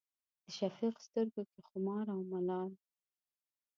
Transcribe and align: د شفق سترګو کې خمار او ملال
د 0.43 0.45
شفق 0.57 0.93
سترګو 1.05 1.41
کې 1.51 1.59
خمار 1.69 2.05
او 2.15 2.21
ملال 2.31 2.71